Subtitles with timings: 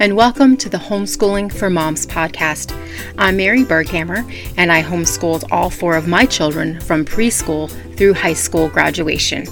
[0.00, 2.72] and welcome to the Homeschooling for Moms podcast.
[3.18, 4.24] I'm Mary Berghammer,
[4.56, 9.44] and I homeschooled all four of my children from preschool through high school graduation.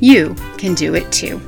[0.00, 1.38] You can do it too.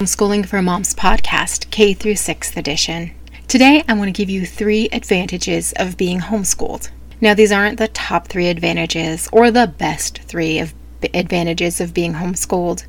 [0.00, 3.12] Homeschooling for Moms podcast, K through 6th edition.
[3.46, 6.90] Today, I want to give you three advantages of being homeschooled.
[7.20, 10.74] Now, these aren't the top three advantages or the best three of
[11.14, 12.84] advantages of being homeschooled,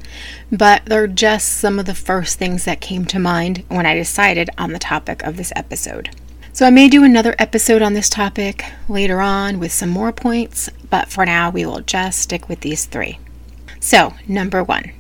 [0.52, 4.50] but they're just some of the first things that came to mind when I decided
[4.58, 6.10] on the topic of this episode.
[6.52, 10.70] So, I may do another episode on this topic later on with some more points,
[10.90, 13.20] but for now, we will just stick with these three.
[13.80, 14.92] So, number one,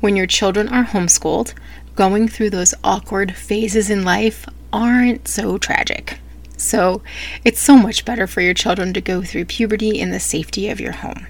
[0.00, 1.54] when your children are homeschooled,
[1.96, 6.20] going through those awkward phases in life aren't so tragic.
[6.56, 7.02] So
[7.44, 10.80] it's so much better for your children to go through puberty in the safety of
[10.80, 11.26] your home.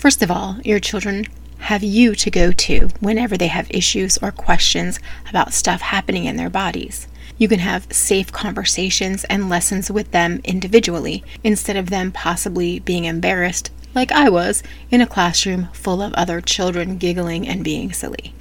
[0.00, 1.26] First of all, your children
[1.58, 4.98] have you to go to whenever they have issues or questions
[5.28, 7.06] about stuff happening in their bodies.
[7.36, 13.04] You can have safe conversations and lessons with them individually instead of them possibly being
[13.04, 18.32] embarrassed, like I was, in a classroom full of other children giggling and being silly.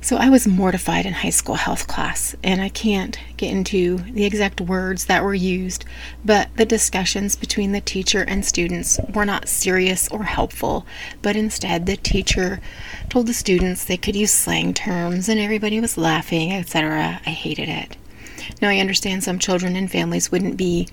[0.00, 4.24] So I was mortified in high school health class, and I can't get into the
[4.24, 5.84] exact words that were used,
[6.24, 10.86] but the discussions between the teacher and students were not serious or helpful,
[11.22, 12.60] but instead the teacher
[13.08, 17.20] told the students they could use slang terms and everybody was laughing, etc.
[17.26, 17.96] I hated it.
[18.62, 20.88] Now I understand some children and families wouldn't be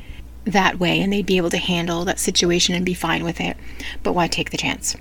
[0.45, 3.57] that way and they'd be able to handle that situation and be fine with it,
[4.01, 4.95] but why take the chance?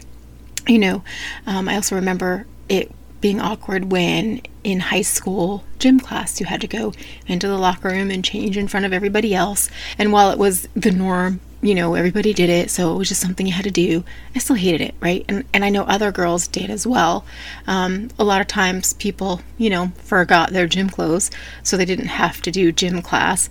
[0.69, 1.05] You know,
[1.47, 6.61] um, I also remember it being awkward when in high school gym class you had
[6.61, 6.93] to go
[7.27, 9.71] into the locker room and change in front of everybody else.
[9.97, 13.21] And while it was the norm, you know, everybody did it, so it was just
[13.21, 14.05] something you had to do.
[14.35, 15.25] I still hated it, right?
[15.29, 17.25] And and I know other girls did as well.
[17.69, 21.31] Um, a lot of times people, you know, forgot their gym clothes,
[21.63, 23.49] so they didn't have to do gym class,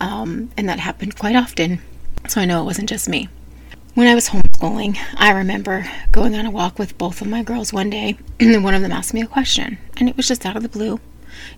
[0.00, 1.80] um, and that happened quite often.
[2.28, 3.28] So I know it wasn't just me.
[3.96, 7.72] When I was homeschooling, I remember going on a walk with both of my girls
[7.72, 10.54] one day, and one of them asked me a question, and it was just out
[10.54, 11.00] of the blue.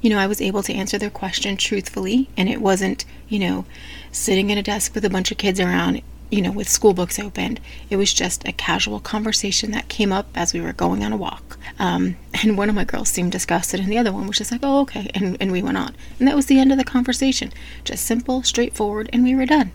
[0.00, 3.64] You know, I was able to answer their question truthfully, and it wasn't, you know,
[4.12, 6.00] sitting at a desk with a bunch of kids around,
[6.30, 7.60] you know, with school books opened.
[7.90, 11.16] It was just a casual conversation that came up as we were going on a
[11.16, 11.58] walk.
[11.80, 14.60] Um, and one of my girls seemed disgusted, and the other one was just like,
[14.62, 15.10] oh, okay.
[15.12, 15.96] And, and we went on.
[16.20, 17.52] And that was the end of the conversation.
[17.82, 19.72] Just simple, straightforward, and we were done.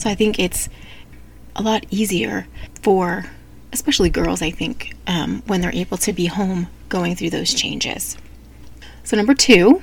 [0.00, 0.68] So I think it's
[1.56, 2.46] a lot easier
[2.80, 3.26] for
[3.72, 8.16] especially girls, I think, um, when they're able to be home going through those changes.
[9.02, 9.82] So, number two,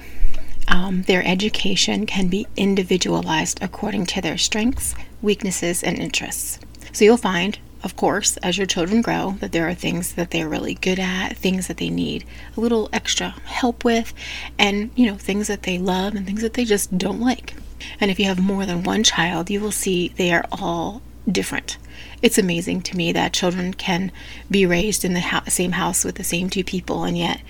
[0.68, 6.60] um, their education can be individualized according to their strengths, weaknesses, and interests.
[6.94, 10.48] So, you'll find, of course, as your children grow, that there are things that they're
[10.48, 12.26] really good at, things that they need
[12.56, 14.14] a little extra help with,
[14.58, 17.56] and, you know, things that they love and things that they just don't like.
[18.00, 21.02] And if you have more than one child, you will see they are all
[21.32, 21.78] different.
[22.22, 24.12] It's amazing to me that children can
[24.50, 27.42] be raised in the same house with the same two people and yet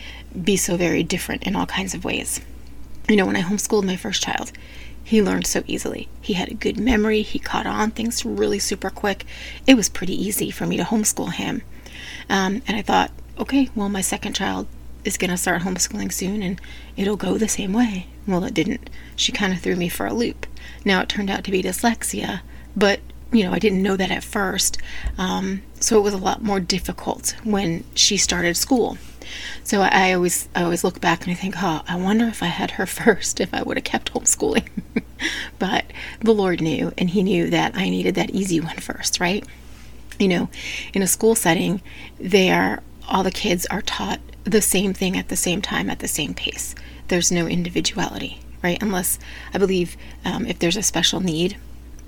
[0.43, 2.41] be so very different in all kinds of ways.
[3.07, 4.51] You know, when I homeschooled my first child,
[5.03, 6.07] he learned so easily.
[6.21, 9.25] He had a good memory, he caught on things really super quick.
[9.65, 11.63] It was pretty easy for me to homeschool him.
[12.29, 14.67] Um, and I thought, okay, well, my second child
[15.03, 16.61] is going to start homeschooling soon and
[16.95, 18.05] it'll go the same way.
[18.27, 18.89] Well, it didn't.
[19.15, 20.45] She kind of threw me for a loop.
[20.85, 22.41] Now, it turned out to be dyslexia,
[22.75, 22.99] but
[23.31, 24.77] you know, I didn't know that at first.
[25.17, 28.97] Um, so it was a lot more difficult when she started school.
[29.63, 32.41] So I, I always I always look back and I think, oh, I wonder if
[32.41, 34.67] I had her first, if I would have kept homeschooling.
[35.59, 35.85] but
[36.21, 39.45] the Lord knew, and He knew that I needed that easy one first, right?
[40.19, 40.49] You know,
[40.93, 41.81] in a school setting,
[42.19, 46.07] there all the kids are taught the same thing at the same time at the
[46.07, 46.75] same pace.
[47.07, 48.81] There's no individuality, right?
[48.81, 49.19] Unless
[49.53, 49.95] I believe
[50.25, 51.57] um, if there's a special need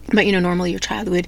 [0.07, 1.27] but you know, normally your child would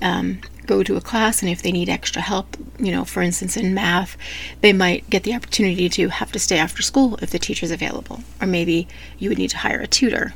[0.00, 3.56] um, go to a class, and if they need extra help, you know, for instance,
[3.56, 4.16] in math,
[4.60, 8.20] they might get the opportunity to have to stay after school if the teacher's available,
[8.40, 8.88] or maybe
[9.18, 10.34] you would need to hire a tutor.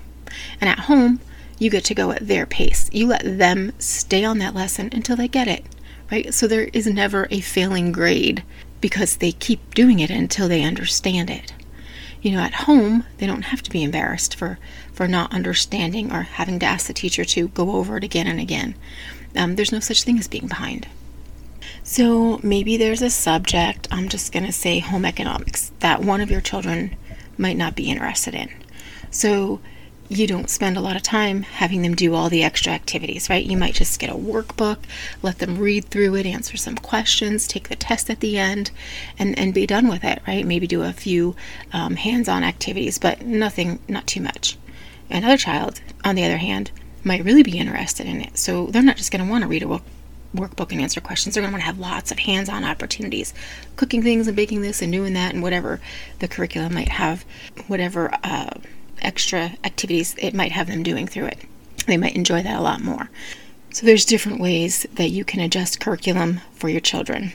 [0.61, 1.21] And at home,
[1.59, 2.91] you get to go at their pace.
[2.93, 5.65] You let them stay on that lesson until they get it,
[6.11, 6.35] right?
[6.35, 8.43] So there is never a failing grade
[8.81, 11.53] because they keep doing it until they understand it
[12.27, 14.59] you know, at home, they don't have to be embarrassed for,
[14.93, 18.41] for not understanding or having to ask the teacher to go over it again and
[18.41, 18.75] again.
[19.37, 20.89] Um, there's no such thing as being behind.
[21.85, 26.29] So maybe there's a subject, I'm just going to say home economics, that one of
[26.29, 26.97] your children
[27.39, 28.51] might not be interested in.
[29.13, 29.61] So
[30.09, 33.45] you don't spend a lot of time having them do all the extra activities, right?
[33.45, 34.79] You might just get a workbook,
[35.23, 38.71] let them read through it, answer some questions, take the test at the end,
[39.19, 40.47] and, and be done with it, right?
[40.47, 41.35] Maybe do a few
[41.73, 44.57] um, hands on activities, but nothing, not too much.
[45.11, 46.71] Another child, on the other hand,
[47.05, 48.37] might really be interested in it.
[48.37, 49.83] So they're not just going to want to read a work,
[50.35, 51.35] workbook and answer questions.
[51.35, 53.33] They're going to want to have lots of hands on opportunities,
[53.77, 55.81] cooking things and baking this and doing that, and whatever
[56.19, 57.25] the curriculum might have,
[57.69, 58.13] whatever.
[58.23, 58.51] Uh,
[59.03, 61.39] extra activities it might have them doing through it.
[61.87, 63.11] They might enjoy that a lot more.
[63.71, 67.33] So there's different ways that you can adjust curriculum for your children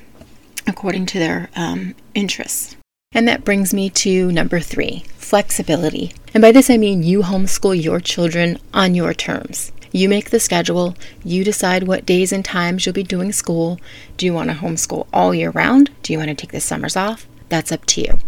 [0.68, 2.76] according to their um, interests.
[3.14, 6.14] And that brings me to number three flexibility.
[6.34, 9.72] And by this I mean you homeschool your children on your terms.
[9.92, 13.80] You make the schedule, you decide what days and times you'll be doing school.
[14.16, 15.90] Do you want to homeschool all year round?
[16.02, 17.28] Do you want to take the summers off?
[17.50, 18.20] That's up to you.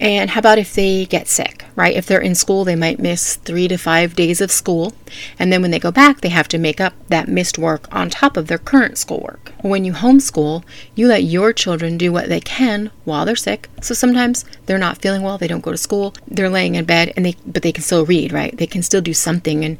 [0.00, 1.96] And how about if they get sick, right?
[1.96, 4.92] If they're in school, they might miss three to five days of school.
[5.38, 8.08] And then when they go back, they have to make up that missed work on
[8.08, 9.52] top of their current schoolwork.
[9.62, 10.62] When you homeschool,
[10.94, 13.68] you let your children do what they can while they're sick.
[13.82, 17.12] So sometimes they're not feeling well, they don't go to school, they're laying in bed,
[17.16, 18.56] and they but they can still read, right?
[18.56, 19.78] They can still do something and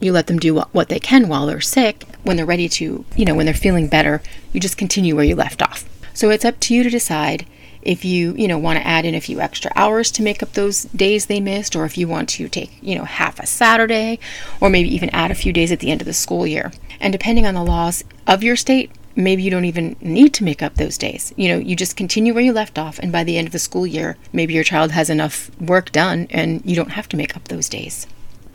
[0.00, 2.04] you let them do what, they can while they're sick.
[2.22, 4.22] When they're ready to, you know, when they're feeling better,
[4.52, 5.84] you just continue where you left off.
[6.14, 7.46] So it's up to you to decide
[7.82, 10.52] if you you know want to add in a few extra hours to make up
[10.52, 14.18] those days they missed or if you want to take you know half a saturday
[14.60, 16.72] or maybe even add a few days at the end of the school year.
[17.02, 20.62] And depending on the laws of your state maybe you don't even need to make
[20.62, 21.32] up those days.
[21.36, 23.58] You know you just continue where you left off and by the end of the
[23.58, 27.36] school year maybe your child has enough work done and you don't have to make
[27.36, 28.06] up those days.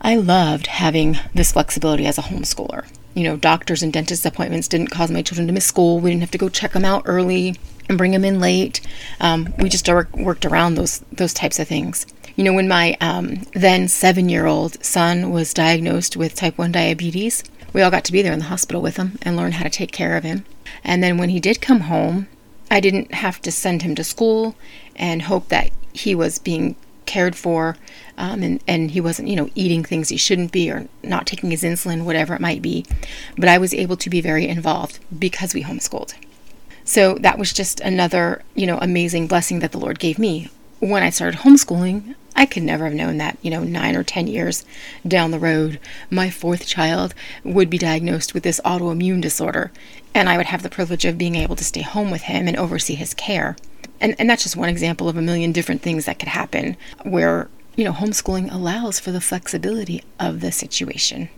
[0.01, 2.85] I loved having this flexibility as a homeschooler.
[3.15, 5.99] You know doctors and dentist appointments didn't cause my children to miss school.
[5.99, 7.55] We didn't have to go check them out early
[7.87, 8.81] and bring them in late.
[9.19, 12.05] Um, we just worked around those those types of things.
[12.35, 16.71] You know, when my um, then seven year old son was diagnosed with type 1
[16.71, 19.63] diabetes, we all got to be there in the hospital with him and learn how
[19.63, 20.45] to take care of him.
[20.83, 22.27] And then when he did come home,
[22.69, 24.55] I didn't have to send him to school
[24.95, 27.77] and hope that he was being cared for
[28.17, 31.51] um, and, and he wasn't, you know, eating things he shouldn't be or not taking
[31.51, 32.85] his insulin, whatever it might be.
[33.37, 36.13] But I was able to be very involved because we homeschooled.
[36.85, 40.49] So that was just another, you know, amazing blessing that the Lord gave me.
[40.79, 44.27] When I started homeschooling, I could never have known that, you know, nine or 10
[44.27, 44.63] years
[45.07, 45.79] down the road,
[46.11, 49.71] my fourth child would be diagnosed with this autoimmune disorder,
[50.13, 52.55] and I would have the privilege of being able to stay home with him and
[52.55, 53.55] oversee his care.
[53.99, 57.49] And, and that's just one example of a million different things that could happen where,
[57.75, 61.29] you know, homeschooling allows for the flexibility of the situation.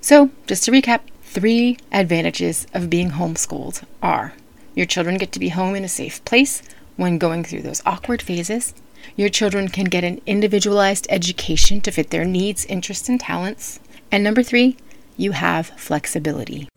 [0.00, 4.32] So, just to recap, three advantages of being homeschooled are
[4.76, 6.62] your children get to be home in a safe place
[6.96, 8.74] when going through those awkward phases.
[9.16, 13.80] Your children can get an individualized education to fit their needs, interests, and talents.
[14.12, 14.76] And number three,
[15.16, 16.68] you have flexibility.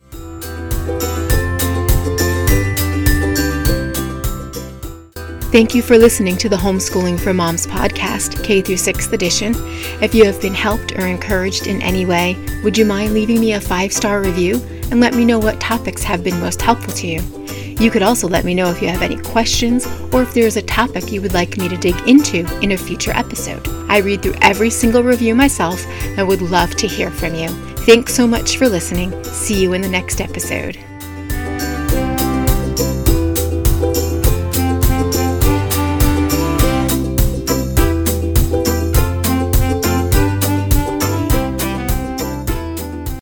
[5.52, 9.52] Thank you for listening to the Homeschooling for Moms podcast, K through 6th edition.
[10.00, 13.54] If you have been helped or encouraged in any way, would you mind leaving me
[13.54, 17.06] a five star review and let me know what topics have been most helpful to
[17.06, 17.40] you?
[17.80, 20.58] You could also let me know if you have any questions or if there is
[20.58, 23.66] a topic you would like me to dig into in a future episode.
[23.88, 27.48] I read through every single review myself and would love to hear from you.
[27.86, 29.24] Thanks so much for listening.
[29.24, 30.78] See you in the next episode.